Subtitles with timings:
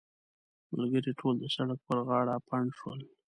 [0.75, 2.99] ملګري ټول د سړک پر غاړه پنډ شول.